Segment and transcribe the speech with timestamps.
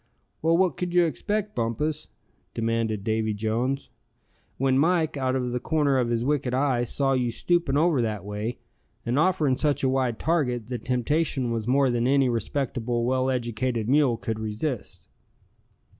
[0.41, 2.07] "Well, what could you expect, Bumpus?"
[2.55, 3.91] demanded Davy Jones.
[4.57, 8.25] "When Mike, out of the corner of his wicked eye, saw you stooping over that
[8.25, 8.57] way,
[9.05, 13.87] and offering such a wide target, the temptation was more than any respectable, well educated
[13.87, 15.05] mule could resist."